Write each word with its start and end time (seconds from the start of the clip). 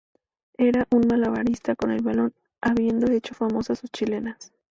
Era 0.57 0.87
un 0.89 1.05
malabarista 1.07 1.75
con 1.75 1.91
el 1.91 2.01
balón, 2.01 2.33
habiendo 2.59 3.11
hecho 3.11 3.35
famosas 3.35 3.77
sus 3.77 3.91
chilenas. 3.91 4.51